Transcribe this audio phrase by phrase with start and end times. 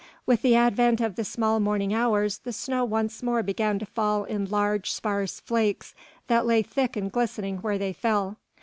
[0.25, 4.23] With the advent of the small morning hours the snow once more began to fall
[4.23, 5.93] in large sparse flakes
[6.25, 8.37] that lay thick and glistening where they fell.